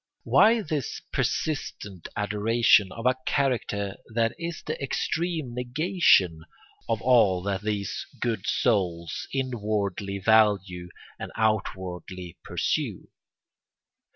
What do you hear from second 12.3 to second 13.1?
pursue?